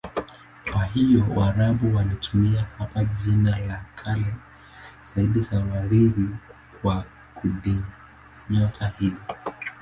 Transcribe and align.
Kwa 0.71 0.85
hiyo 0.85 1.23
Waarabu 1.35 1.95
walitumia 1.95 2.65
hapa 2.77 3.03
jina 3.03 3.59
la 3.59 3.85
kale 3.95 4.33
zaidi 5.03 5.47
la 5.51 5.59
Wagiriki 5.59 6.29
kwa 6.81 7.05
kundinyota 7.35 8.87
hili. 8.99 9.17